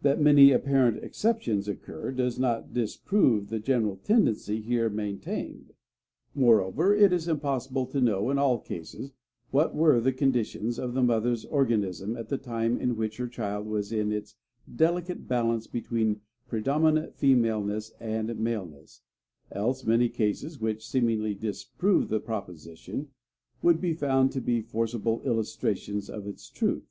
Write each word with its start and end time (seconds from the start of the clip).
That 0.00 0.18
many 0.18 0.50
apparent 0.50 1.04
exceptions 1.04 1.68
occur 1.68 2.10
does 2.10 2.38
not 2.38 2.72
disprove 2.72 3.50
the 3.50 3.58
general 3.58 3.96
tendency 3.98 4.62
here 4.62 4.88
maintained. 4.88 5.74
Moreover, 6.34 6.96
it 6.96 7.12
is 7.12 7.28
impossible 7.28 7.84
to 7.88 8.00
know 8.00 8.30
in 8.30 8.38
all 8.38 8.60
cases 8.60 9.12
what 9.50 9.74
were 9.74 10.00
the 10.00 10.14
conditions 10.14 10.78
of 10.78 10.94
the 10.94 11.02
mother's 11.02 11.44
organism 11.44 12.16
at 12.16 12.30
the 12.30 12.38
time 12.38 12.78
in 12.80 12.96
which 12.96 13.18
her 13.18 13.28
child 13.28 13.66
was 13.66 13.92
in 13.92 14.10
its 14.10 14.36
delicate 14.74 15.28
balance 15.28 15.66
between 15.66 16.22
predominant 16.48 17.14
femaleness 17.14 17.92
and 18.00 18.34
maleness; 18.38 19.02
else 19.52 19.84
many 19.84 20.08
cases 20.08 20.58
which 20.58 20.88
seemingly 20.88 21.34
disprove 21.34 22.08
the 22.08 22.20
proposition 22.20 23.10
would 23.60 23.82
be 23.82 23.92
found 23.92 24.32
to 24.32 24.40
be 24.40 24.62
forcible 24.62 25.20
illustrations 25.26 26.08
of 26.08 26.26
its 26.26 26.48
truth. 26.48 26.88